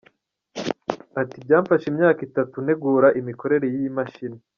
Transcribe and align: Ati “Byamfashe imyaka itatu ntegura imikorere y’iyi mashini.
Ati 1.21 1.35
“Byamfashe 1.45 1.85
imyaka 1.91 2.19
itatu 2.27 2.55
ntegura 2.63 3.07
imikorere 3.19 3.65
y’iyi 3.73 3.91
mashini. 3.97 4.37